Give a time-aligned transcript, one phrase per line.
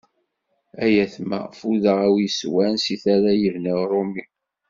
[0.83, 4.23] Ay atma ffudeɣ a wi yeswan si tala yebna Uṛumi.